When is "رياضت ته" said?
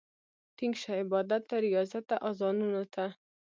1.65-2.15